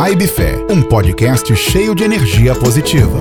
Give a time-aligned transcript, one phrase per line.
[0.00, 3.18] Vibe Fé, um podcast cheio de energia positiva.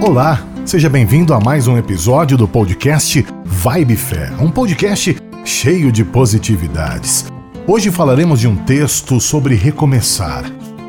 [0.00, 6.04] Olá, seja bem-vindo a mais um episódio do podcast Vibe Fé, um podcast cheio de
[6.04, 7.26] positividades.
[7.66, 10.44] Hoje falaremos de um texto sobre recomeçar,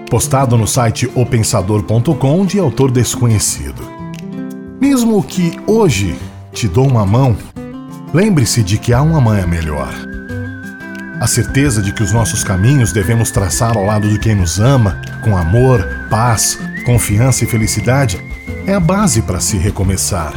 [0.07, 3.81] postado no site opensador.com de autor desconhecido.
[4.79, 6.15] Mesmo que hoje
[6.51, 7.35] te dou uma mão,
[8.13, 10.06] lembre-se de que há um amanhã melhor.
[11.27, 15.01] A certeza de que os nossos caminhos devemos traçar ao lado de quem nos ama,
[15.21, 18.17] com amor, paz, confiança e felicidade,
[18.65, 20.31] é a base para se recomeçar.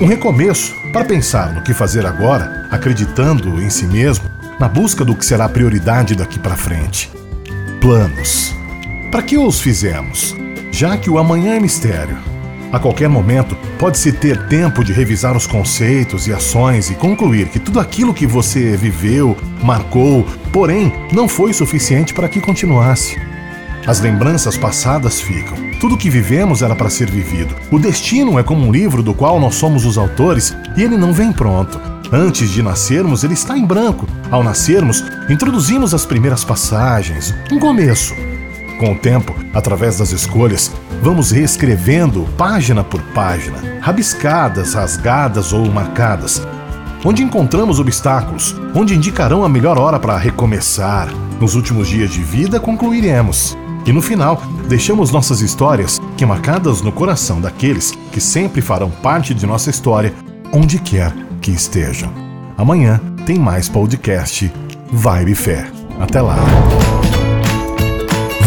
[0.00, 4.30] Um recomeço para pensar no que fazer agora, acreditando em si mesmo,
[4.60, 7.10] na busca do que será prioridade daqui para frente.
[7.80, 8.54] Planos.
[9.10, 10.36] Para que os fizemos?
[10.70, 12.16] Já que o amanhã é mistério.
[12.72, 17.60] A qualquer momento, pode-se ter tempo de revisar os conceitos e ações e concluir que
[17.60, 23.16] tudo aquilo que você viveu, marcou, porém, não foi suficiente para que continuasse.
[23.86, 25.56] As lembranças passadas ficam.
[25.78, 27.54] Tudo que vivemos era para ser vivido.
[27.70, 31.12] O destino é como um livro do qual nós somos os autores e ele não
[31.12, 31.80] vem pronto.
[32.12, 34.06] Antes de nascermos, ele está em branco.
[34.30, 38.14] Ao nascermos, introduzimos as primeiras passagens, um começo.
[38.78, 46.42] Com o tempo, através das escolhas, vamos reescrevendo página por página, rabiscadas, rasgadas ou marcadas,
[47.04, 51.08] onde encontramos obstáculos, onde indicarão a melhor hora para recomeçar.
[51.40, 53.56] Nos últimos dias de vida, concluiremos.
[53.84, 59.32] E no final, deixamos nossas histórias que marcadas no coração daqueles que sempre farão parte
[59.32, 60.12] de nossa história,
[60.52, 62.10] onde quer que estejam.
[62.58, 64.50] Amanhã tem mais podcast
[64.90, 65.70] Vibe Fé.
[66.00, 66.36] Até lá.